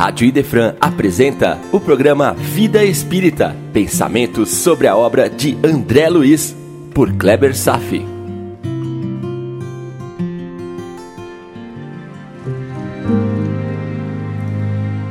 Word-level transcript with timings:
Rádio 0.00 0.26
Idefran 0.26 0.76
apresenta 0.80 1.58
o 1.70 1.78
programa 1.78 2.32
Vida 2.32 2.82
Espírita, 2.82 3.54
pensamentos 3.70 4.48
sobre 4.48 4.86
a 4.86 4.96
obra 4.96 5.28
de 5.28 5.58
André 5.62 6.08
Luiz, 6.08 6.56
por 6.94 7.12
Kleber 7.12 7.54
Safi. 7.54 8.06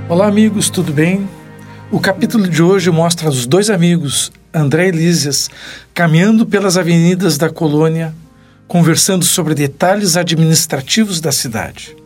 Olá 0.10 0.26
amigos, 0.26 0.72
tudo 0.72 0.92
bem? 0.92 1.30
O 1.92 2.00
capítulo 2.00 2.48
de 2.48 2.64
hoje 2.64 2.90
mostra 2.90 3.30
os 3.30 3.46
dois 3.46 3.70
amigos, 3.70 4.32
André 4.52 4.88
e 4.88 4.92
Lísias, 4.92 5.52
caminhando 5.94 6.48
pelas 6.48 6.78
avenidas 6.78 7.38
da 7.38 7.52
colônia, 7.52 8.12
conversando 8.68 9.24
sobre 9.24 9.54
detalhes 9.54 10.18
administrativos 10.18 11.22
da 11.22 11.32
cidade 11.32 11.99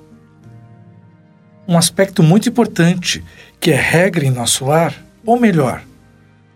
um 1.68 1.78
aspecto 1.78 2.22
muito 2.22 2.50
importante 2.50 3.24
que 3.60 3.72
é 3.72 3.76
regra 3.76 4.26
em 4.26 4.32
nosso 4.32 4.66
lar, 4.66 4.94
ou 5.26 5.40
melhor, 5.40 5.84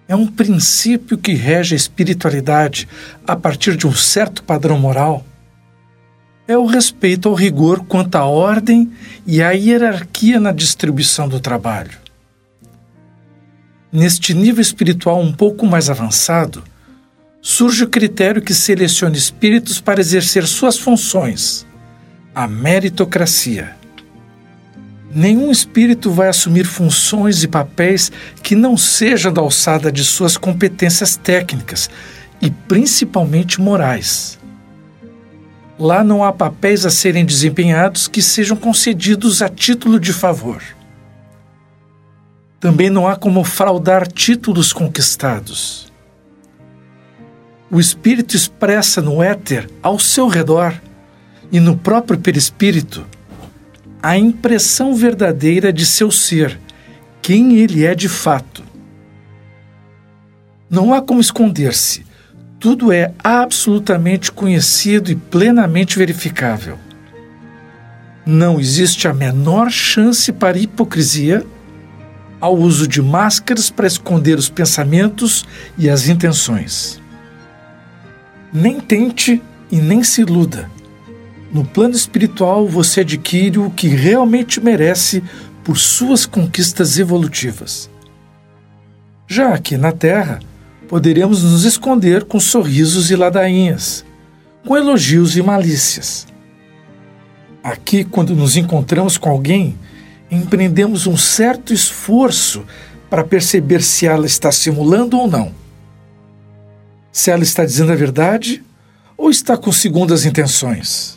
é 0.07 0.15
um 0.15 0.27
princípio 0.27 1.17
que 1.17 1.33
rege 1.33 1.75
a 1.75 1.77
espiritualidade 1.77 2.87
a 3.25 3.35
partir 3.35 3.75
de 3.75 3.85
um 3.85 3.93
certo 3.93 4.43
padrão 4.43 4.79
moral, 4.79 5.25
é 6.47 6.57
o 6.57 6.65
respeito 6.65 7.27
ao 7.27 7.35
rigor 7.35 7.83
quanto 7.85 8.15
à 8.15 8.25
ordem 8.25 8.89
e 9.25 9.43
à 9.43 9.51
hierarquia 9.51 10.39
na 10.39 10.53
distribuição 10.53 11.27
do 11.27 11.41
trabalho. 11.41 11.97
Neste 13.91 14.33
nível 14.33 14.61
espiritual 14.61 15.21
um 15.21 15.33
pouco 15.33 15.65
mais 15.65 15.89
avançado, 15.89 16.63
surge 17.41 17.83
o 17.83 17.89
critério 17.89 18.41
que 18.41 18.53
seleciona 18.53 19.17
espíritos 19.17 19.81
para 19.81 19.99
exercer 19.99 20.45
suas 20.47 20.77
funções, 20.77 21.65
a 22.33 22.47
meritocracia. 22.47 23.75
Nenhum 25.13 25.49
espírito 25.49 26.11
vai 26.11 26.27
assumir 26.27 26.65
funções 26.65 27.43
e 27.43 27.47
papéis 27.47 28.11
que 28.43 28.55
não 28.55 28.75
sejam 28.75 29.31
da 29.31 29.41
alçada 29.41 29.91
de 29.91 30.03
suas 30.03 30.35
competências 30.35 31.15
técnicas 31.15 31.89
e 32.41 32.51
principalmente 32.51 33.61
morais. 33.61 34.37
Lá 35.79 36.03
não 36.03 36.23
há 36.23 36.33
papéis 36.33 36.85
a 36.85 36.89
serem 36.89 37.25
desempenhados 37.25 38.07
que 38.07 38.21
sejam 38.21 38.57
concedidos 38.57 39.41
a 39.41 39.47
título 39.47 39.99
de 39.99 40.11
favor. 40.11 40.61
Também 42.59 42.89
não 42.89 43.07
há 43.07 43.15
como 43.15 43.43
fraudar 43.43 44.07
títulos 44.07 44.73
conquistados. 44.73 45.91
O 47.69 47.79
espírito 47.79 48.35
expressa 48.35 49.01
no 49.01 49.21
éter, 49.21 49.69
ao 49.81 49.99
seu 49.99 50.27
redor 50.27 50.73
e 51.51 51.59
no 51.59 51.77
próprio 51.77 52.17
perispírito, 52.17 53.05
a 54.01 54.17
impressão 54.17 54.95
verdadeira 54.95 55.73
de 55.73 55.85
seu 55.85 56.11
ser, 56.11 56.59
quem 57.21 57.57
ele 57.57 57.85
é 57.85 57.95
de 57.95 58.07
fato. 58.07 58.63
Não 60.69 60.93
há 60.93 61.01
como 61.01 61.19
esconder-se, 61.19 62.05
tudo 62.59 62.91
é 62.91 63.13
absolutamente 63.23 64.31
conhecido 64.31 65.11
e 65.11 65.15
plenamente 65.15 65.97
verificável. 65.97 66.77
Não 68.25 68.59
existe 68.59 69.07
a 69.07 69.13
menor 69.13 69.71
chance 69.71 70.31
para 70.31 70.57
hipocrisia 70.57 71.45
ao 72.39 72.55
uso 72.55 72.87
de 72.87 73.01
máscaras 73.01 73.69
para 73.69 73.87
esconder 73.87 74.37
os 74.37 74.49
pensamentos 74.49 75.45
e 75.77 75.89
as 75.89 76.07
intenções. 76.07 77.01
Nem 78.53 78.79
tente 78.79 79.41
e 79.71 79.77
nem 79.77 80.03
se 80.03 80.21
iluda 80.21 80.76
no 81.57 81.65
plano 81.65 81.95
espiritual, 81.95 82.67
você 82.67 83.01
adquire 83.01 83.57
o 83.57 83.71
que 83.71 83.87
realmente 83.87 84.61
merece 84.61 85.23
por 85.63 85.75
suas 85.75 86.23
conquistas 86.23 86.99
evolutivas. 86.99 87.89
Já 89.27 89.55
aqui 89.55 89.75
na 89.75 89.91
Terra, 89.91 90.39
poderemos 90.87 91.41
nos 91.41 91.63
esconder 91.63 92.25
com 92.25 92.39
sorrisos 92.39 93.09
e 93.09 93.15
ladainhas, 93.15 94.05
com 94.63 94.77
elogios 94.77 95.35
e 95.35 95.41
malícias. 95.41 96.27
Aqui, 97.63 98.03
quando 98.03 98.35
nos 98.35 98.55
encontramos 98.55 99.17
com 99.17 99.31
alguém, 99.31 99.75
empreendemos 100.29 101.07
um 101.07 101.17
certo 101.17 101.73
esforço 101.73 102.63
para 103.09 103.23
perceber 103.23 103.81
se 103.81 104.05
ela 104.05 104.27
está 104.27 104.51
simulando 104.51 105.17
ou 105.17 105.27
não. 105.27 105.51
Se 107.11 107.31
ela 107.31 107.41
está 107.41 107.65
dizendo 107.65 107.91
a 107.91 107.95
verdade 107.95 108.63
ou 109.17 109.31
está 109.31 109.57
com 109.57 109.71
segundas 109.71 110.23
intenções. 110.23 111.16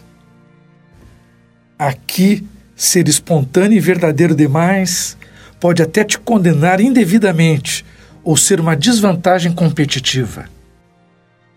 Aqui, 1.81 2.47
ser 2.77 3.09
espontâneo 3.09 3.79
e 3.79 3.81
verdadeiro 3.81 4.35
demais 4.35 5.17
pode 5.59 5.81
até 5.81 6.05
te 6.05 6.19
condenar 6.19 6.79
indevidamente 6.79 7.87
ou 8.23 8.37
ser 8.37 8.61
uma 8.61 8.77
desvantagem 8.77 9.51
competitiva. 9.51 10.45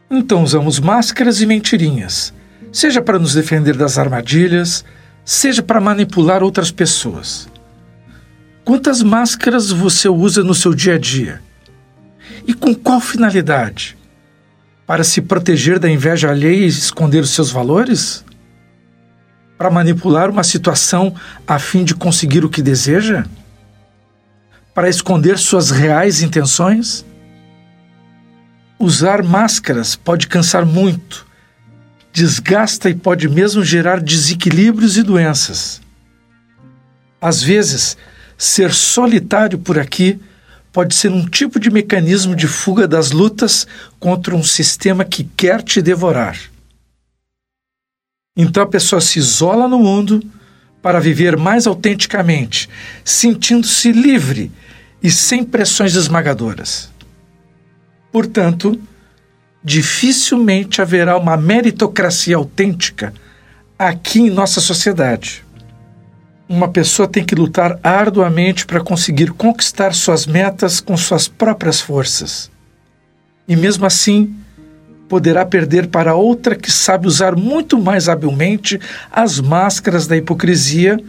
Então 0.10 0.42
usamos 0.42 0.80
máscaras 0.80 1.42
e 1.42 1.46
mentirinhas, 1.46 2.34
seja 2.72 3.02
para 3.02 3.20
nos 3.20 3.34
defender 3.34 3.76
das 3.76 3.98
armadilhas, 3.98 4.86
seja 5.26 5.62
para 5.62 5.82
manipular 5.82 6.42
outras 6.42 6.72
pessoas. 6.72 7.50
Quantas 8.64 9.04
máscaras 9.04 9.72
você 9.72 10.08
usa 10.08 10.42
no 10.42 10.56
seu 10.56 10.74
dia 10.74 10.96
a 10.96 10.98
dia? 10.98 11.42
E 12.48 12.54
com 12.54 12.74
qual 12.74 13.02
finalidade? 13.02 13.98
Para 14.88 15.04
se 15.04 15.22
proteger 15.22 15.80
da 15.80 15.90
inveja 15.90 16.30
alheia 16.30 16.64
e 16.64 16.68
esconder 16.68 17.20
os 17.20 17.32
seus 17.32 17.52
valores? 17.52 18.24
Para 19.58 19.70
manipular 19.70 20.30
uma 20.30 20.44
situação 20.44 21.16
a 21.48 21.60
fim 21.60 21.84
de 21.84 21.96
conseguir 21.96 22.44
o 22.44 22.50
que 22.50 22.62
deseja? 22.62 23.26
Para 24.74 24.90
esconder 24.90 25.38
suas 25.38 25.70
reais 25.70 26.22
intenções? 26.22 27.06
Usar 28.80 29.24
máscaras 29.24 29.96
pode 29.96 30.28
cansar 30.28 30.66
muito, 30.66 31.26
desgasta 32.12 32.90
e 32.90 32.96
pode 32.96 33.30
mesmo 33.30 33.64
gerar 33.64 34.00
desequilíbrios 34.00 34.98
e 34.98 35.04
doenças. 35.04 35.82
Às 37.22 37.42
vezes, 37.42 37.96
ser 38.38 38.74
solitário 38.74 39.58
por 39.58 39.80
aqui 39.80 40.20
pode 40.74 40.96
ser 40.96 41.12
um 41.12 41.26
tipo 41.26 41.60
de 41.60 41.70
mecanismo 41.70 42.36
de 42.36 42.48
fuga 42.48 42.88
das 42.88 43.12
lutas 43.12 43.66
contra 44.00 44.36
um 44.36 44.44
sistema 44.44 45.06
que 45.06 45.24
quer 45.24 45.62
te 45.62 45.82
devorar. 45.82 46.36
Então 48.36 48.64
a 48.64 48.68
pessoa 48.68 49.00
se 49.00 49.20
isola 49.20 49.68
no 49.68 49.78
mundo 49.78 50.20
para 50.82 51.00
viver 51.00 51.38
mais 51.38 51.68
autenticamente, 51.68 52.68
sentindo-se 53.06 53.92
livre 53.92 54.52
e 55.02 55.12
sem 55.12 55.44
pressões 55.44 55.96
esmagadoras. 55.96 56.90
Portanto, 58.12 58.80
dificilmente 59.64 60.82
haverá 60.82 61.18
uma 61.18 61.38
meritocracia 61.38 62.36
autêntica 62.36 63.14
aqui 63.78 64.20
em 64.20 64.30
nossa 64.30 64.60
sociedade. 64.60 65.44
Uma 66.50 66.68
pessoa 66.68 67.08
tem 67.08 67.24
que 67.24 67.36
lutar 67.36 67.80
arduamente 67.84 68.66
para 68.66 68.84
conseguir 68.84 69.32
conquistar 69.32 69.94
suas 69.94 70.26
metas 70.26 70.80
com 70.80 70.98
suas 70.98 71.28
próprias 71.28 71.80
forças. 71.80 72.52
E 73.48 73.56
mesmo 73.56 73.86
assim, 73.86 74.36
poderá 75.14 75.46
perder 75.46 75.90
para 75.90 76.16
outra 76.16 76.56
que 76.56 76.72
sabe 76.72 77.06
usar 77.06 77.36
muito 77.36 77.80
mais 77.80 78.10
habilmente 78.10 78.82
as 79.12 79.40
máscaras 79.40 80.08
da 80.08 80.18
hipocrisia 80.18 81.00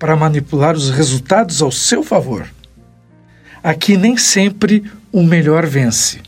para 0.00 0.16
manipular 0.16 0.74
os 0.74 0.90
resultados 0.90 1.62
ao 1.62 1.70
seu 1.70 2.02
favor. 2.02 2.44
Aqui 3.62 3.96
nem 3.96 4.16
sempre 4.16 4.82
o 5.12 5.22
melhor 5.22 5.64
vence. 5.64 6.18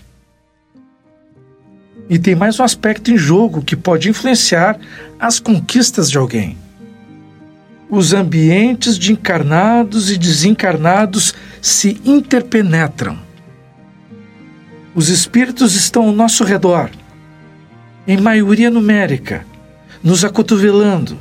E 2.09 2.21
tem 2.21 2.37
mais 2.37 2.61
um 2.61 2.63
aspecto 2.63 3.11
em 3.11 3.19
jogo 3.19 3.65
que 3.65 3.75
pode 3.75 4.09
influenciar 4.09 4.79
as 5.19 5.41
conquistas 5.41 6.09
de 6.09 6.17
alguém. 6.17 6.57
Os 7.91 8.13
ambientes 8.13 8.97
de 8.97 9.11
encarnados 9.11 10.09
e 10.09 10.17
desencarnados 10.17 11.35
se 11.61 12.01
interpenetram. 12.05 13.19
Os 14.95 15.09
espíritos 15.09 15.75
estão 15.75 16.05
ao 16.05 16.13
nosso 16.13 16.45
redor 16.45 16.93
em 18.07 18.19
maioria 18.19 18.71
numérica, 18.71 19.47
nos 20.03 20.25
acotovelando. 20.25 21.19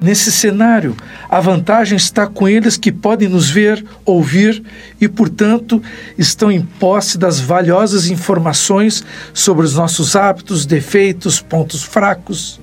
Nesse 0.00 0.32
cenário, 0.32 0.96
a 1.30 1.40
vantagem 1.40 1.96
está 1.96 2.26
com 2.26 2.48
eles 2.48 2.76
que 2.76 2.90
podem 2.90 3.28
nos 3.28 3.48
ver, 3.48 3.84
ouvir 4.04 4.62
e, 5.00 5.08
portanto, 5.08 5.80
estão 6.18 6.50
em 6.50 6.60
posse 6.60 7.16
das 7.16 7.38
valiosas 7.38 8.08
informações 8.08 9.04
sobre 9.32 9.64
os 9.64 9.76
nossos 9.76 10.16
hábitos, 10.16 10.66
defeitos, 10.66 11.40
pontos 11.40 11.84
fracos. 11.84 12.60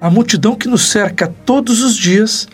A 0.00 0.08
multidão 0.08 0.54
que 0.54 0.68
nos 0.68 0.88
cerca 0.88 1.26
todos 1.26 1.82
os 1.82 1.96
dias 1.96 2.46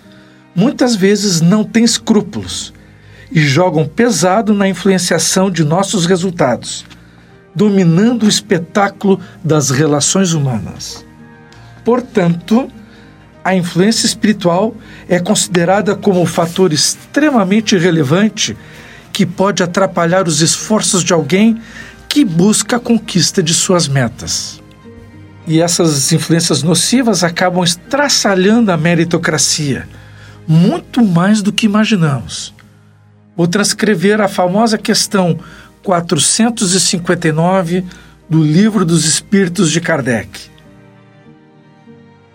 muitas 0.55 0.97
vezes 0.97 1.43
não 1.43 1.63
tem 1.63 1.85
escrúpulos 1.85 2.73
e 3.31 3.41
jogam 3.41 3.87
pesado 3.87 4.55
na 4.55 4.67
influenciação 4.67 5.51
de 5.51 5.63
nossos 5.65 6.07
resultados 6.07 6.87
dominando 7.55 8.25
o 8.25 8.29
espetáculo 8.29 9.21
das 9.43 9.71
relações 9.71 10.33
humanas. 10.33 11.05
Portanto, 11.85 12.71
a 13.45 13.55
influência 13.55 14.07
espiritual 14.07 14.75
é 15.09 15.21
considerada 15.21 15.95
como 15.95 16.21
um 16.21 16.27
fator 16.27 16.73
extremamente 16.73 17.77
relevante 17.77 18.57
que 19.13 19.27
pode 19.27 19.63
atrapalhar 19.63 20.27
os 20.27 20.41
esforços 20.41 21.05
de 21.05 21.13
alguém 21.13 21.61
que 22.09 22.25
busca 22.25 22.77
a 22.77 22.81
conquista 22.81 23.43
de 23.43 23.53
suas 23.53 23.87
metas. 23.87 24.61
E 25.47 25.61
essas 25.61 26.11
influências 26.11 26.63
nocivas 26.63 27.23
acabam 27.23 27.63
estraçalhando 27.63 28.73
a 28.73 28.77
meritocracia, 28.77 29.87
muito 30.49 31.05
mais 31.05 31.43
do 31.43 31.53
que 31.53 31.67
imaginamos. 31.67 32.55
Vou 33.37 33.47
transcrever 33.47 34.21
a 34.21 34.29
famosa 34.29 34.79
questão 34.79 35.39
459 35.85 37.85
do 38.29 38.43
Livro 38.43 38.85
dos 38.87 39.05
Espíritos 39.05 39.71
de 39.71 39.83
Kardec. 39.83 40.51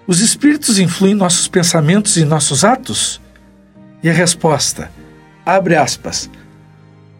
Os 0.05 0.21
espíritos 0.21 0.77
influem 0.77 1.15
nossos 1.15 1.47
pensamentos 1.47 2.15
e 2.15 2.23
nossos 2.23 2.63
atos? 2.63 3.19
E 4.03 4.09
a 4.09 4.13
resposta, 4.13 4.91
abre 5.45 5.75
aspas, 5.75 6.29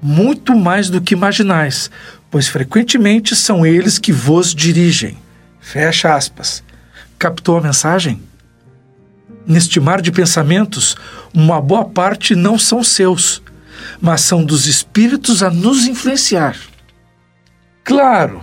muito 0.02 0.56
mais 0.56 0.90
do 0.90 1.02
que 1.02 1.14
imaginais, 1.14 1.92
pois 2.32 2.48
frequentemente 2.48 3.36
são 3.36 3.66
eles 3.66 3.98
que 3.98 4.14
vos 4.14 4.54
dirigem. 4.54 5.18
Fecha 5.60 6.16
aspas. 6.16 6.64
Captou 7.18 7.58
a 7.58 7.62
mensagem? 7.62 8.22
Neste 9.46 9.80
mar 9.80 10.00
de 10.00 10.12
pensamentos, 10.12 10.96
uma 11.34 11.60
boa 11.60 11.86
parte 11.86 12.36
não 12.36 12.58
são 12.58 12.84
seus, 12.84 13.42
mas 14.02 14.22
são 14.22 14.44
dos 14.44 14.66
espíritos 14.66 15.44
a 15.44 15.50
nos 15.50 15.86
influenciar. 15.86 16.58
Claro, 17.84 18.42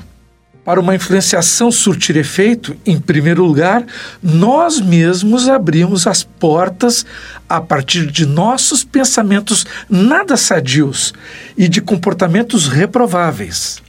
para 0.64 0.80
uma 0.80 0.96
influenciação 0.96 1.70
surtir 1.70 2.16
efeito, 2.16 2.76
em 2.84 2.98
primeiro 2.98 3.44
lugar, 3.44 3.84
nós 4.20 4.80
mesmos 4.80 5.48
abrimos 5.48 6.06
as 6.08 6.24
portas 6.24 7.06
a 7.48 7.60
partir 7.60 8.10
de 8.10 8.26
nossos 8.26 8.82
pensamentos 8.82 9.64
nada 9.88 10.36
sadios 10.36 11.14
e 11.56 11.68
de 11.68 11.80
comportamentos 11.80 12.66
reprováveis. 12.66 13.80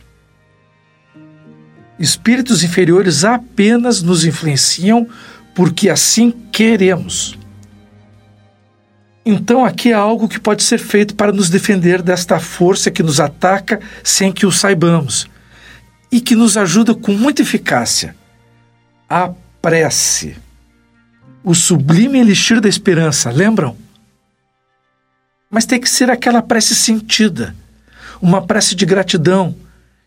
Espíritos 2.00 2.63
inferiores 2.63 3.24
apenas 3.24 4.04
nos 4.04 4.24
influenciam 4.24 5.08
porque 5.56 5.90
assim 5.90 6.30
queremos. 6.52 7.37
Então, 9.29 9.65
aqui 9.65 9.91
há 9.91 9.97
algo 9.97 10.25
que 10.25 10.39
pode 10.39 10.63
ser 10.63 10.77
feito 10.77 11.13
para 11.13 11.33
nos 11.33 11.50
defender 11.50 12.01
desta 12.01 12.39
força 12.39 12.89
que 12.89 13.03
nos 13.03 13.19
ataca 13.19 13.81
sem 14.01 14.31
que 14.31 14.45
o 14.45 14.51
saibamos 14.53 15.27
e 16.09 16.21
que 16.21 16.33
nos 16.33 16.56
ajuda 16.56 16.95
com 16.95 17.12
muita 17.12 17.41
eficácia. 17.41 18.15
A 19.09 19.33
prece. 19.62 20.38
O 21.44 21.53
sublime 21.53 22.19
elixir 22.19 22.62
da 22.62 22.69
esperança, 22.69 23.29
lembram? 23.29 23.75
Mas 25.50 25.65
tem 25.65 25.77
que 25.77 25.89
ser 25.89 26.09
aquela 26.09 26.41
prece 26.41 26.74
sentida, 26.74 27.53
uma 28.21 28.41
prece 28.41 28.75
de 28.75 28.85
gratidão, 28.85 29.53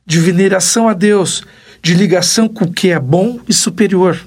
de 0.06 0.18
veneração 0.18 0.88
a 0.88 0.94
Deus, 0.94 1.44
de 1.82 1.92
ligação 1.92 2.48
com 2.48 2.64
o 2.64 2.72
que 2.72 2.88
é 2.88 2.98
bom 2.98 3.38
e 3.46 3.52
superior. 3.52 4.18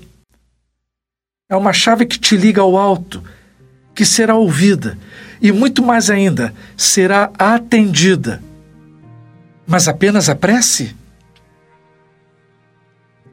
É 1.49 1.55
uma 1.55 1.73
chave 1.73 2.05
que 2.05 2.19
te 2.19 2.37
liga 2.37 2.61
ao 2.61 2.77
alto, 2.77 3.23
que 3.93 4.05
será 4.05 4.35
ouvida 4.35 4.97
e, 5.41 5.51
muito 5.51 5.83
mais 5.83 6.09
ainda, 6.09 6.53
será 6.75 7.31
atendida. 7.37 8.41
Mas 9.67 9.87
apenas 9.87 10.29
a 10.29 10.35
prece? 10.35 10.95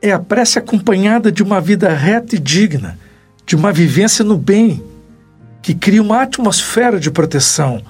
é 0.03 0.13
a 0.13 0.19
prece 0.19 0.59
acompanhada 0.59 1.31
de 1.31 1.43
uma 1.43 1.61
vida 1.61 1.93
reta 1.93 2.37
e 2.37 2.39
digna, 2.39 2.99
de 3.45 3.55
uma 3.55 3.73
vivência 3.73 4.25
no 4.25 4.39
bem, 4.39 4.83
que 5.61 5.75
cria 5.75 6.01
uma 6.01 6.23
atmosfera 6.23 6.99
de 6.99 7.11
proteção, 7.11 7.83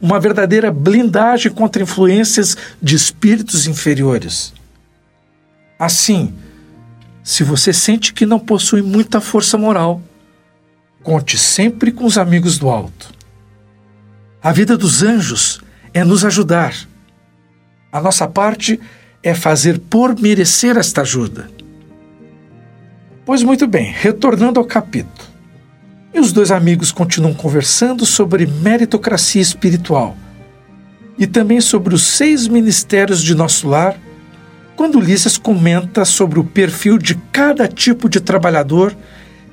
uma 0.00 0.18
verdadeira 0.18 0.70
blindagem 0.70 1.52
contra 1.52 1.82
influências 1.82 2.56
de 2.80 2.94
espíritos 2.94 3.66
inferiores. 3.66 4.54
Assim, 5.78 6.32
se 7.22 7.44
você 7.44 7.72
sente 7.72 8.14
que 8.14 8.24
não 8.24 8.38
possui 8.38 8.80
muita 8.80 9.20
força 9.20 9.58
moral, 9.58 10.00
conte 11.08 11.38
sempre 11.38 11.90
com 11.90 12.04
os 12.04 12.18
amigos 12.18 12.58
do 12.58 12.68
alto. 12.68 13.14
A 14.42 14.52
vida 14.52 14.76
dos 14.76 15.02
anjos 15.02 15.58
é 15.94 16.04
nos 16.04 16.22
ajudar. 16.22 16.74
A 17.90 17.98
nossa 17.98 18.28
parte 18.28 18.78
é 19.22 19.32
fazer 19.32 19.78
por 19.78 20.20
merecer 20.20 20.76
esta 20.76 21.00
ajuda. 21.00 21.48
Pois 23.24 23.42
muito 23.42 23.66
bem, 23.66 23.90
retornando 23.90 24.60
ao 24.60 24.66
capítulo. 24.66 25.26
E 26.12 26.20
os 26.20 26.30
dois 26.30 26.50
amigos 26.50 26.92
continuam 26.92 27.32
conversando 27.32 28.04
sobre 28.04 28.46
meritocracia 28.46 29.40
espiritual 29.40 30.14
e 31.16 31.26
também 31.26 31.62
sobre 31.62 31.94
os 31.94 32.02
seis 32.02 32.46
ministérios 32.46 33.22
de 33.22 33.34
nosso 33.34 33.66
lar, 33.66 33.98
quando 34.76 34.98
Ulisses 34.98 35.38
comenta 35.38 36.04
sobre 36.04 36.38
o 36.38 36.44
perfil 36.44 36.98
de 36.98 37.14
cada 37.32 37.66
tipo 37.66 38.10
de 38.10 38.20
trabalhador 38.20 38.94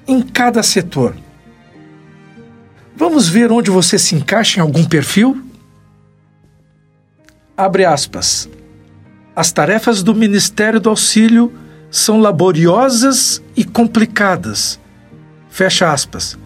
em 0.06 0.22
cada 0.22 0.62
setor. 0.62 1.16
Vamos 2.96 3.28
ver 3.28 3.52
onde 3.52 3.70
você 3.70 4.00
se 4.00 4.16
encaixa 4.16 4.60
em 4.60 4.62
algum 4.62 4.86
perfil? 4.86 5.44
Abre 7.58 7.84
aspas. 7.84 8.50
As 9.36 9.52
tarefas 9.52 10.02
do 10.02 10.16
Ministério 10.16 10.80
do 10.80 10.90
Auxílio 10.90 11.54
são 11.92 12.20
laboriosas 12.22 13.42
e 13.56 13.66
complicadas. 13.66 14.80
Fecha 15.50 15.92
aspas. 15.92 16.38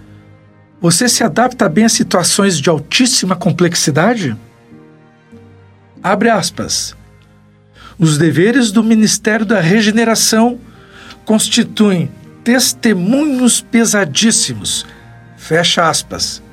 Você 0.82 1.08
se 1.08 1.24
adapta 1.24 1.70
bem 1.70 1.86
a 1.86 1.90
situações 1.90 2.60
de 2.60 2.70
altíssima 2.70 3.36
complexidade? 3.36 4.36
Abre 6.02 6.30
aspas. 6.30 6.96
Os 7.98 8.18
deveres 8.18 8.72
do 8.72 8.84
Ministério 8.84 9.46
da 9.46 9.60
Regeneração 9.60 10.60
constituem 11.26 12.10
testemunhos 12.44 13.62
pesadíssimos. 13.62 14.86
Fecha 15.50 15.90
aspas. 15.90 16.44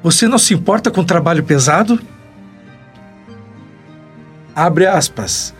Você 0.00 0.28
não 0.28 0.38
se 0.38 0.54
importa 0.54 0.92
com 0.92 1.02
trabalho 1.02 1.42
pesado? 1.42 2.00
Abre 4.54 4.86
aspas. 4.86 5.52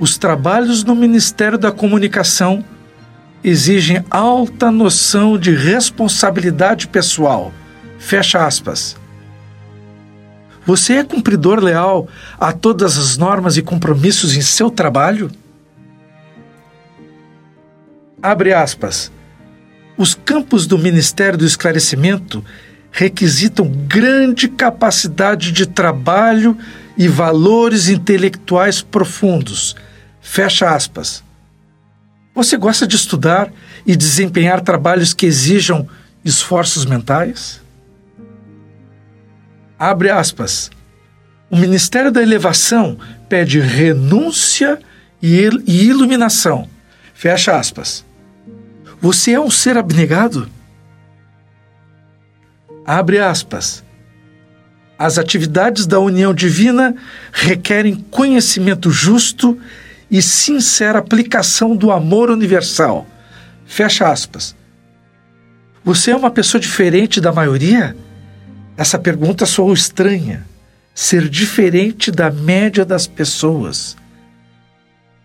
Os 0.00 0.18
trabalhos 0.18 0.82
no 0.82 0.96
Ministério 0.96 1.56
da 1.56 1.70
Comunicação 1.70 2.64
exigem 3.44 4.04
alta 4.10 4.68
noção 4.72 5.38
de 5.38 5.54
responsabilidade 5.54 6.88
pessoal. 6.88 7.52
Fecha 8.00 8.44
aspas. 8.44 8.96
Você 10.66 10.94
é 10.94 11.04
cumpridor 11.04 11.60
leal 11.60 12.08
a 12.36 12.52
todas 12.52 12.98
as 12.98 13.16
normas 13.16 13.56
e 13.56 13.62
compromissos 13.62 14.36
em 14.36 14.42
seu 14.42 14.72
trabalho? 14.72 15.30
Abre 18.20 18.52
aspas. 18.52 19.12
Os 19.98 20.14
campos 20.14 20.66
do 20.66 20.78
Ministério 20.78 21.36
do 21.38 21.44
Esclarecimento 21.44 22.42
requisitam 22.90 23.68
grande 23.86 24.48
capacidade 24.48 25.52
de 25.52 25.66
trabalho 25.66 26.56
e 26.96 27.06
valores 27.06 27.88
intelectuais 27.88 28.80
profundos 28.80 29.76
Fecha 30.30 30.74
aspas. 30.74 31.24
Você 32.34 32.58
gosta 32.58 32.86
de 32.86 32.96
estudar 32.96 33.50
e 33.86 33.96
desempenhar 33.96 34.60
trabalhos 34.60 35.14
que 35.14 35.24
exijam 35.24 35.88
esforços 36.22 36.84
mentais? 36.84 37.62
Abre 39.78 40.10
aspas. 40.10 40.70
O 41.50 41.56
Ministério 41.56 42.12
da 42.12 42.22
Elevação 42.22 42.98
pede 43.26 43.58
renúncia 43.58 44.78
e 45.20 45.50
iluminação. 45.66 46.68
Fecha 47.14 47.58
aspas. 47.58 48.04
Você 49.00 49.32
é 49.32 49.40
um 49.40 49.50
ser 49.50 49.76
abnegado? 49.76 50.48
Abre 52.84 53.18
aspas. 53.18 53.84
As 54.98 55.18
atividades 55.18 55.86
da 55.86 56.00
união 56.00 56.34
divina 56.34 56.96
requerem 57.32 57.94
conhecimento 58.10 58.90
justo 58.90 59.58
e 60.10 60.20
sincera 60.20 60.98
aplicação 60.98 61.76
do 61.76 61.92
amor 61.92 62.30
universal. 62.30 63.06
Fecha 63.64 64.08
aspas. 64.10 64.56
Você 65.84 66.10
é 66.10 66.16
uma 66.16 66.30
pessoa 66.30 66.60
diferente 66.60 67.20
da 67.20 67.32
maioria? 67.32 67.96
Essa 68.76 68.98
pergunta 68.98 69.46
soou 69.46 69.72
estranha. 69.72 70.44
Ser 70.92 71.28
diferente 71.28 72.10
da 72.10 72.32
média 72.32 72.84
das 72.84 73.06
pessoas. 73.06 73.96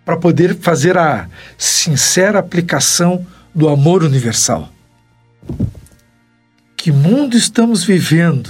Para 0.06 0.18
poder 0.18 0.56
fazer 0.60 0.96
a 0.96 1.28
sincera 1.58 2.38
aplicação 2.38 3.26
do 3.54 3.70
amor 3.70 4.04
universal. 4.04 4.70
Que 6.76 6.92
mundo 6.92 7.38
estamos 7.38 7.84
vivendo 7.84 8.50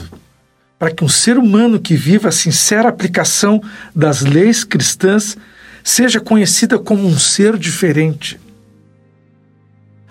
para 0.79 0.91
que 0.91 1.03
um 1.03 1.09
ser 1.09 1.37
humano 1.37 1.79
que 1.79 1.95
viva 1.95 2.29
a 2.29 2.31
sincera 2.31 2.89
aplicação 2.89 3.61
das 3.95 4.21
leis 4.21 4.63
cristãs 4.63 5.37
seja 5.83 6.19
conhecida 6.19 6.79
como 6.79 7.05
um 7.07 7.17
ser 7.17 7.57
diferente. 7.57 8.39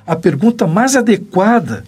a 0.06 0.16
pergunta 0.16 0.66
mais 0.66 0.96
adequada 0.96 1.84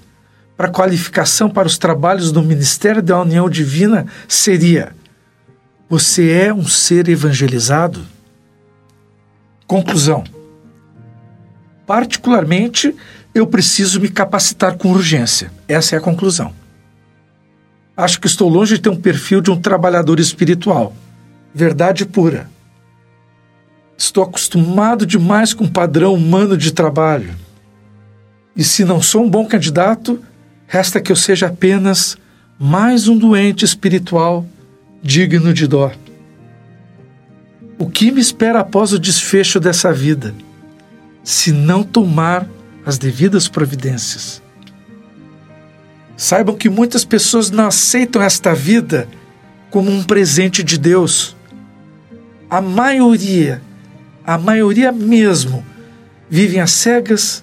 para 0.56 0.70
qualificação 0.70 1.50
para 1.50 1.66
os 1.66 1.76
trabalhos 1.76 2.30
do 2.30 2.42
Ministério 2.42 3.02
da 3.02 3.20
União 3.20 3.50
Divina 3.50 4.06
seria: 4.28 4.94
Você 5.88 6.30
é 6.30 6.54
um 6.54 6.66
ser 6.66 7.08
evangelizado? 7.08 8.06
Conclusão. 9.66 10.24
Particularmente, 11.86 12.94
eu 13.34 13.46
preciso 13.46 14.00
me 14.00 14.08
capacitar 14.08 14.76
com 14.76 14.92
urgência. 14.92 15.50
Essa 15.68 15.96
é 15.96 15.98
a 15.98 16.02
conclusão. 16.02 16.52
Acho 17.96 18.20
que 18.20 18.26
estou 18.26 18.48
longe 18.48 18.76
de 18.76 18.82
ter 18.82 18.88
um 18.88 18.96
perfil 18.96 19.40
de 19.40 19.50
um 19.50 19.60
trabalhador 19.60 20.18
espiritual. 20.18 20.94
Verdade 21.54 22.04
pura. 22.06 22.50
Estou 23.96 24.24
acostumado 24.24 25.06
demais 25.06 25.52
com 25.52 25.64
o 25.64 25.70
padrão 25.70 26.14
humano 26.14 26.56
de 26.56 26.72
trabalho. 26.72 27.34
E 28.56 28.64
se 28.64 28.84
não 28.84 29.00
sou 29.00 29.24
um 29.24 29.30
bom 29.30 29.46
candidato, 29.46 30.20
resta 30.66 31.00
que 31.00 31.12
eu 31.12 31.16
seja 31.16 31.46
apenas 31.46 32.16
mais 32.58 33.08
um 33.08 33.16
doente 33.16 33.64
espiritual 33.64 34.46
digno 35.02 35.52
de 35.52 35.66
dó. 35.66 35.92
O 37.78 37.88
que 37.88 38.10
me 38.10 38.20
espera 38.20 38.60
após 38.60 38.92
o 38.92 38.98
desfecho 38.98 39.60
dessa 39.60 39.92
vida, 39.92 40.34
se 41.24 41.50
não 41.50 41.82
tomar 41.82 42.46
as 42.86 42.98
devidas 42.98 43.48
providências? 43.48 44.40
Saibam 46.16 46.54
que 46.54 46.68
muitas 46.68 47.04
pessoas 47.04 47.50
não 47.50 47.66
aceitam 47.66 48.22
esta 48.22 48.54
vida 48.54 49.08
como 49.70 49.90
um 49.90 50.04
presente 50.04 50.62
de 50.62 50.78
Deus. 50.78 51.34
A 52.48 52.60
maioria, 52.60 53.60
a 54.24 54.38
maioria 54.38 54.92
mesmo, 54.92 55.64
vivem 56.30 56.60
às 56.60 56.70
cegas 56.70 57.42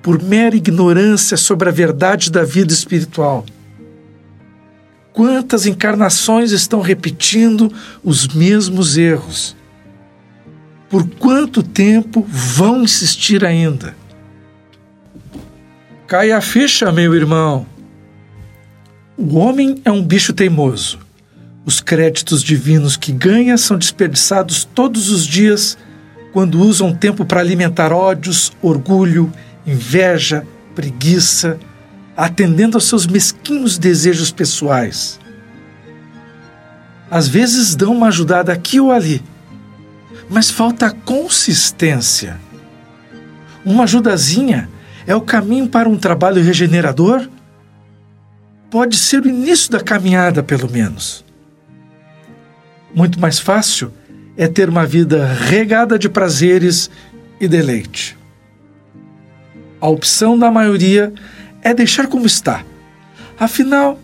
por 0.00 0.22
mera 0.22 0.56
ignorância 0.56 1.36
sobre 1.36 1.68
a 1.68 1.72
verdade 1.72 2.30
da 2.30 2.44
vida 2.44 2.72
espiritual. 2.72 3.44
Quantas 5.12 5.66
encarnações 5.66 6.52
estão 6.52 6.80
repetindo 6.80 7.70
os 8.02 8.28
mesmos 8.28 8.96
erros? 8.96 9.57
Por 10.88 11.08
quanto 11.08 11.62
tempo 11.62 12.24
vão 12.26 12.82
insistir 12.82 13.44
ainda? 13.44 13.94
Cai 16.06 16.32
a 16.32 16.40
ficha, 16.40 16.90
meu 16.90 17.14
irmão. 17.14 17.66
O 19.16 19.36
homem 19.36 19.80
é 19.84 19.90
um 19.90 20.02
bicho 20.02 20.32
teimoso. 20.32 20.98
Os 21.66 21.80
créditos 21.80 22.42
divinos 22.42 22.96
que 22.96 23.12
ganha 23.12 23.58
são 23.58 23.76
desperdiçados 23.76 24.64
todos 24.64 25.10
os 25.10 25.26
dias 25.26 25.76
quando 26.32 26.60
usam 26.60 26.94
tempo 26.94 27.26
para 27.26 27.40
alimentar 27.40 27.92
ódios, 27.92 28.52
orgulho, 28.62 29.30
inveja, 29.66 30.46
preguiça, 30.74 31.58
atendendo 32.16 32.76
aos 32.76 32.84
seus 32.84 33.06
mesquinhos 33.06 33.76
desejos 33.76 34.30
pessoais. 34.30 35.20
Às 37.10 37.28
vezes 37.28 37.74
dão 37.74 37.92
uma 37.92 38.08
ajudada 38.08 38.52
aqui 38.52 38.80
ou 38.80 38.90
ali, 38.90 39.22
mas 40.28 40.50
falta 40.50 40.90
consistência. 40.90 42.38
Uma 43.64 43.84
ajudazinha 43.84 44.68
é 45.06 45.14
o 45.14 45.20
caminho 45.20 45.68
para 45.68 45.88
um 45.88 45.96
trabalho 45.96 46.42
regenerador? 46.42 47.28
pode 48.70 48.96
ser 48.96 49.22
o 49.22 49.28
início 49.28 49.70
da 49.70 49.80
caminhada, 49.80 50.42
pelo 50.42 50.70
menos. 50.70 51.24
Muito 52.94 53.18
mais 53.18 53.38
fácil 53.38 53.92
é 54.36 54.46
ter 54.46 54.68
uma 54.68 54.86
vida 54.86 55.26
regada 55.26 55.98
de 55.98 56.08
prazeres 56.08 56.90
e 57.40 57.48
deleite. 57.48 58.16
A 59.80 59.88
opção 59.88 60.38
da 60.38 60.50
maioria 60.50 61.12
é 61.62 61.72
deixar 61.72 62.06
como 62.06 62.26
está. 62.26 62.64
Afinal, 63.38 63.98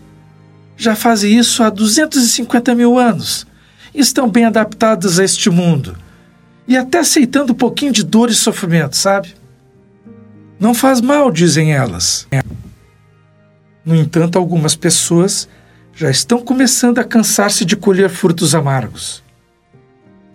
já 0.77 0.95
fazem 0.95 1.39
isso 1.39 1.63
há 1.63 1.71
250 1.71 2.75
mil 2.75 2.99
anos 2.99 3.47
e 3.95 4.01
estão 4.01 4.29
bem 4.29 4.45
adaptadas 4.45 5.19
a 5.19 5.25
este 5.25 5.51
mundo 5.51 5.97
e 6.67 6.77
até 6.77 6.99
aceitando 6.99 7.53
um 7.53 7.57
pouquinho 7.57 7.93
de 7.93 8.03
dor 8.03 8.31
e 8.31 8.35
sofrimento, 8.35 8.97
sabe? 8.97 9.35
Não 10.59 10.73
faz 10.73 11.01
mal, 11.01 11.31
dizem 11.31 11.73
elas. 11.73 12.27
No 13.85 13.95
entanto, 13.95 14.39
algumas 14.39 14.75
pessoas 14.75 15.49
já 15.95 16.11
estão 16.11 16.41
começando 16.41 16.99
a 16.99 17.05
cansar-se 17.05 17.65
de 17.65 17.77
colher 17.77 18.09
frutos 18.09 18.55
amargos. 18.55 19.23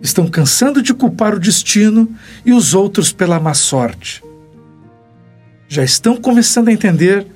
Estão 0.00 0.26
cansando 0.26 0.82
de 0.82 0.94
culpar 0.94 1.34
o 1.34 1.40
destino 1.40 2.08
e 2.44 2.52
os 2.52 2.74
outros 2.74 3.12
pela 3.12 3.40
má 3.40 3.52
sorte. 3.52 4.22
Já 5.68 5.84
estão 5.84 6.16
começando 6.16 6.68
a 6.68 6.72
entender 6.72 7.26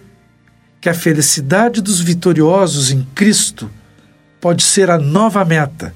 que 0.80 0.88
a 0.88 0.94
felicidade 0.94 1.82
dos 1.82 2.00
vitoriosos 2.00 2.90
em 2.90 3.02
Cristo 3.14 3.70
pode 4.40 4.62
ser 4.62 4.90
a 4.90 4.98
nova 4.98 5.44
meta, 5.44 5.94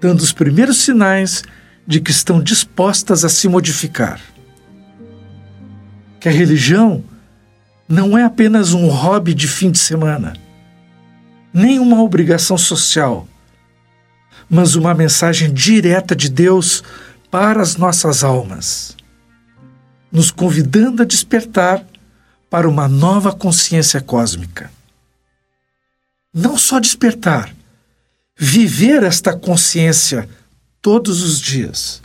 dando 0.00 0.20
os 0.20 0.32
primeiros 0.32 0.78
sinais 0.78 1.42
de 1.90 2.00
que 2.00 2.12
estão 2.12 2.40
dispostas 2.40 3.24
a 3.24 3.28
se 3.28 3.48
modificar. 3.48 4.20
Que 6.20 6.28
a 6.28 6.32
religião 6.32 7.02
não 7.88 8.16
é 8.16 8.22
apenas 8.22 8.72
um 8.72 8.86
hobby 8.86 9.34
de 9.34 9.48
fim 9.48 9.72
de 9.72 9.78
semana, 9.80 10.34
nem 11.52 11.80
uma 11.80 12.00
obrigação 12.00 12.56
social, 12.56 13.26
mas 14.48 14.76
uma 14.76 14.94
mensagem 14.94 15.52
direta 15.52 16.14
de 16.14 16.28
Deus 16.28 16.84
para 17.28 17.60
as 17.60 17.76
nossas 17.76 18.22
almas, 18.22 18.96
nos 20.12 20.30
convidando 20.30 21.02
a 21.02 21.04
despertar 21.04 21.84
para 22.48 22.68
uma 22.68 22.86
nova 22.86 23.32
consciência 23.32 24.00
cósmica. 24.00 24.70
Não 26.32 26.56
só 26.56 26.78
despertar, 26.78 27.52
viver 28.38 29.02
esta 29.02 29.36
consciência 29.36 30.28
todos 30.82 31.22
os 31.22 31.40
dias. 31.40 32.02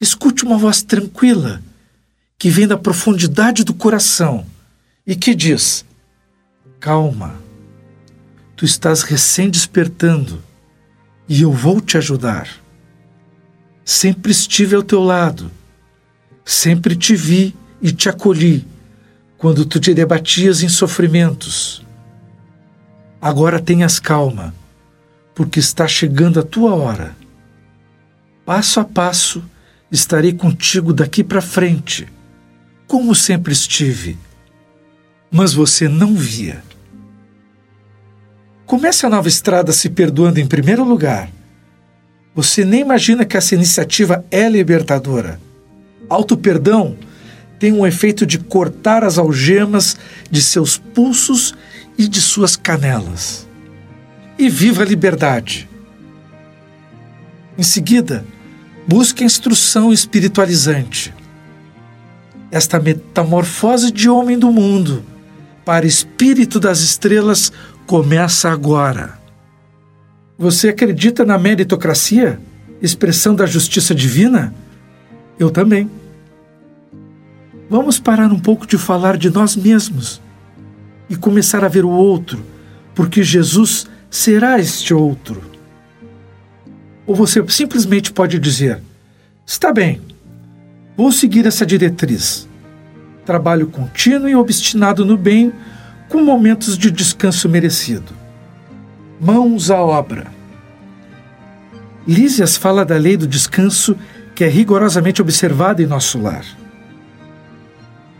Escute 0.00 0.44
uma 0.44 0.58
voz 0.58 0.82
tranquila 0.82 1.62
que 2.38 2.50
vem 2.50 2.66
da 2.66 2.76
profundidade 2.76 3.62
do 3.62 3.72
coração 3.72 4.44
e 5.06 5.14
que 5.14 5.34
diz: 5.34 5.84
Calma, 6.80 7.40
tu 8.56 8.64
estás 8.64 9.02
recém 9.02 9.48
despertando 9.48 10.42
e 11.28 11.42
eu 11.42 11.52
vou 11.52 11.80
te 11.80 11.96
ajudar. 11.96 12.48
Sempre 13.84 14.32
estive 14.32 14.74
ao 14.74 14.82
teu 14.82 15.00
lado, 15.00 15.50
sempre 16.44 16.96
te 16.96 17.14
vi 17.14 17.54
e 17.80 17.92
te 17.92 18.08
acolhi 18.08 18.66
quando 19.38 19.64
tu 19.64 19.80
te 19.80 19.94
debatias 19.94 20.62
em 20.62 20.68
sofrimentos. 20.68 21.84
Agora 23.20 23.60
tenhas 23.60 24.00
calma, 24.00 24.52
porque 25.34 25.58
está 25.60 25.86
chegando 25.86 26.40
a 26.40 26.42
tua 26.42 26.74
hora. 26.74 27.16
Passo 28.44 28.80
a 28.80 28.84
passo 28.84 29.42
estarei 29.90 30.32
contigo 30.32 30.92
daqui 30.92 31.22
para 31.22 31.40
frente 31.42 32.06
como 32.92 33.14
sempre 33.14 33.54
estive, 33.54 34.18
mas 35.30 35.54
você 35.54 35.88
não 35.88 36.14
via. 36.14 36.62
Comece 38.66 39.06
a 39.06 39.08
nova 39.08 39.28
estrada 39.28 39.72
se 39.72 39.88
perdoando 39.88 40.38
em 40.38 40.46
primeiro 40.46 40.84
lugar. 40.84 41.30
Você 42.34 42.66
nem 42.66 42.82
imagina 42.82 43.24
que 43.24 43.34
essa 43.34 43.54
iniciativa 43.54 44.22
é 44.30 44.46
libertadora. 44.46 45.40
Auto-perdão 46.06 46.98
tem 47.58 47.72
um 47.72 47.86
efeito 47.86 48.26
de 48.26 48.38
cortar 48.38 49.04
as 49.04 49.16
algemas 49.16 49.96
de 50.30 50.42
seus 50.42 50.76
pulsos 50.76 51.54
e 51.96 52.06
de 52.06 52.20
suas 52.20 52.56
canelas. 52.56 53.48
E 54.38 54.48
viva 54.48 54.82
a 54.82 54.86
liberdade! 54.86 55.68
Em 57.56 57.62
seguida, 57.62 58.24
busque 58.86 59.22
a 59.22 59.26
instrução 59.26 59.92
espiritualizante 59.92 61.14
esta 62.52 62.78
metamorfose 62.78 63.90
de 63.90 64.10
homem 64.10 64.38
do 64.38 64.52
mundo 64.52 65.02
para 65.64 65.86
espírito 65.86 66.60
das 66.60 66.80
estrelas 66.80 67.50
começa 67.86 68.50
agora. 68.50 69.18
Você 70.36 70.68
acredita 70.68 71.24
na 71.24 71.38
meritocracia, 71.38 72.38
expressão 72.82 73.34
da 73.34 73.46
justiça 73.46 73.94
divina? 73.94 74.54
Eu 75.38 75.50
também. 75.50 75.90
Vamos 77.70 77.98
parar 77.98 78.30
um 78.30 78.38
pouco 78.38 78.66
de 78.66 78.76
falar 78.76 79.16
de 79.16 79.30
nós 79.30 79.56
mesmos 79.56 80.20
e 81.08 81.16
começar 81.16 81.64
a 81.64 81.68
ver 81.68 81.86
o 81.86 81.90
outro, 81.90 82.44
porque 82.94 83.22
Jesus 83.22 83.86
será 84.12 84.60
este 84.60 84.94
outro. 84.94 85.42
Ou 87.04 87.16
você 87.16 87.44
simplesmente 87.48 88.12
pode 88.12 88.38
dizer: 88.38 88.80
está 89.44 89.72
bem, 89.72 90.00
Vou 90.96 91.10
seguir 91.10 91.46
essa 91.46 91.64
diretriz. 91.64 92.46
Trabalho 93.24 93.66
contínuo 93.68 94.28
e 94.28 94.36
obstinado 94.36 95.06
no 95.06 95.16
bem, 95.16 95.52
com 96.08 96.22
momentos 96.22 96.76
de 96.76 96.90
descanso 96.90 97.48
merecido. 97.48 98.12
Mãos 99.18 99.70
à 99.70 99.80
obra. 99.80 100.26
Lísias 102.06 102.56
fala 102.56 102.84
da 102.84 102.96
lei 102.96 103.16
do 103.16 103.26
descanso 103.26 103.96
que 104.34 104.44
é 104.44 104.48
rigorosamente 104.48 105.22
observada 105.22 105.82
em 105.82 105.86
nosso 105.86 106.20
lar. 106.20 106.44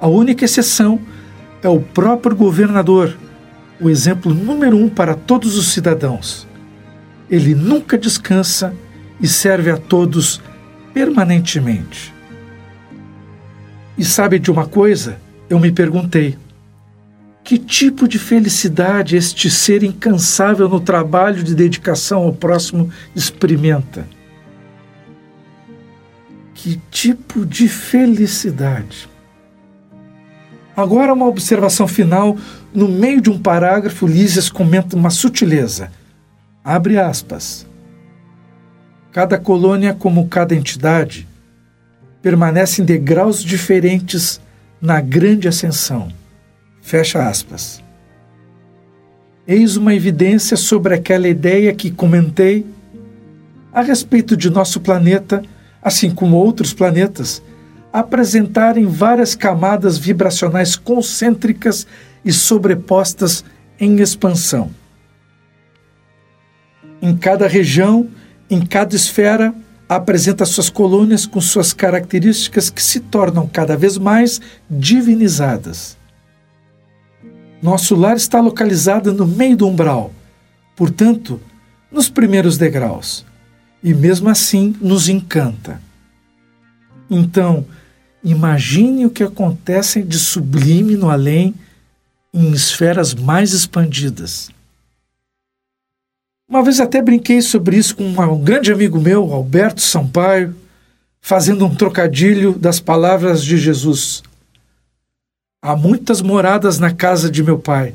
A 0.00 0.06
única 0.06 0.44
exceção 0.44 0.99
é 1.62 1.68
o 1.68 1.80
próprio 1.80 2.34
governador, 2.34 3.16
o 3.82 3.90
exemplo 3.90 4.32
número 4.32 4.76
um 4.76 4.88
para 4.88 5.14
todos 5.14 5.56
os 5.58 5.72
cidadãos. 5.72 6.46
Ele 7.28 7.54
nunca 7.54 7.98
descansa 7.98 8.72
e 9.20 9.26
serve 9.26 9.70
a 9.70 9.76
todos 9.76 10.40
permanentemente. 10.94 12.14
E 13.98 14.04
sabe 14.04 14.38
de 14.38 14.50
uma 14.50 14.66
coisa? 14.66 15.18
Eu 15.50 15.58
me 15.58 15.72
perguntei: 15.72 16.38
que 17.42 17.58
tipo 17.58 18.06
de 18.06 18.18
felicidade 18.18 19.16
este 19.16 19.50
ser 19.50 19.82
incansável 19.82 20.68
no 20.68 20.80
trabalho 20.80 21.42
de 21.42 21.54
dedicação 21.54 22.22
ao 22.22 22.32
próximo 22.32 22.88
experimenta? 23.16 24.06
Que 26.54 26.80
tipo 26.90 27.44
de 27.44 27.68
felicidade? 27.68 29.12
Agora, 30.76 31.12
uma 31.12 31.26
observação 31.26 31.86
final. 31.86 32.36
No 32.72 32.88
meio 32.88 33.20
de 33.20 33.30
um 33.30 33.38
parágrafo, 33.38 34.06
Lísias 34.06 34.48
comenta 34.48 34.96
uma 34.96 35.10
sutileza. 35.10 35.90
Abre 36.64 36.98
aspas. 36.98 37.66
Cada 39.12 39.38
colônia, 39.38 39.92
como 39.92 40.28
cada 40.28 40.54
entidade, 40.54 41.28
permanece 42.22 42.80
em 42.80 42.84
degraus 42.84 43.42
diferentes 43.44 44.40
na 44.80 45.00
grande 45.00 45.46
ascensão. 45.46 46.08
Fecha 46.80 47.28
aspas. 47.28 47.82
Eis 49.46 49.76
uma 49.76 49.94
evidência 49.94 50.56
sobre 50.56 50.94
aquela 50.94 51.28
ideia 51.28 51.74
que 51.74 51.90
comentei 51.90 52.64
a 53.72 53.82
respeito 53.82 54.36
de 54.36 54.48
nosso 54.48 54.80
planeta, 54.80 55.42
assim 55.82 56.10
como 56.10 56.36
outros 56.36 56.72
planetas, 56.72 57.42
apresentarem 57.92 58.87
várias 58.87 59.34
camadas 59.34 59.99
vibracionais 59.99 60.76
concêntricas 60.76 61.87
e 62.25 62.32
sobrepostas 62.32 63.44
em 63.78 64.00
expansão. 64.00 64.70
Em 67.00 67.16
cada 67.16 67.46
região, 67.46 68.08
em 68.49 68.64
cada 68.64 68.94
esfera, 68.94 69.54
apresenta 69.88 70.46
suas 70.46 70.70
colônias 70.70 71.26
com 71.26 71.40
suas 71.40 71.72
características 71.72 72.70
que 72.70 72.82
se 72.82 73.00
tornam 73.00 73.46
cada 73.46 73.76
vez 73.76 73.99
mais 73.99 74.40
divinizadas. 74.70 75.99
Nosso 77.61 77.94
lar 77.94 78.16
está 78.16 78.40
localizado 78.40 79.12
no 79.12 79.26
meio 79.26 79.56
do 79.56 79.68
umbral, 79.68 80.12
portanto, 80.75 81.40
nos 81.90 82.08
primeiros 82.08 82.56
degraus, 82.56 83.25
e 83.82 83.92
mesmo 83.92 84.28
assim 84.28 84.75
nos 84.80 85.08
encanta. 85.08 85.80
Então, 87.11 87.66
imagine 88.22 89.06
o 89.06 89.10
que 89.10 89.22
acontece 89.22 90.02
de 90.02 90.18
sublime 90.18 90.96
no 90.96 91.10
além 91.10 91.54
em 92.32 92.50
esferas 92.52 93.14
mais 93.14 93.52
expandidas. 93.52 94.50
Uma 96.48 96.62
vez 96.62 96.80
até 96.80 97.00
brinquei 97.00 97.40
sobre 97.40 97.76
isso 97.76 97.96
com 97.96 98.04
um 98.04 98.38
grande 98.38 98.72
amigo 98.72 99.00
meu, 99.00 99.32
Alberto 99.32 99.80
Sampaio, 99.80 100.54
fazendo 101.20 101.64
um 101.64 101.74
trocadilho 101.74 102.58
das 102.58 102.78
palavras 102.78 103.42
de 103.42 103.56
Jesus. 103.56 104.22
Há 105.62 105.76
muitas 105.76 106.20
moradas 106.20 106.78
na 106.78 106.92
casa 106.92 107.30
de 107.30 107.42
meu 107.42 107.58
pai, 107.58 107.94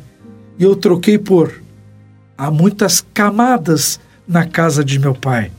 e 0.57 0.63
eu 0.63 0.75
troquei 0.75 1.17
por 1.19 1.62
há 2.38 2.51
muitas 2.51 3.01
camadas 3.13 4.00
na 4.27 4.46
casa 4.46 4.84
de 4.84 5.00
meu 5.00 5.15
pai. 5.15 5.51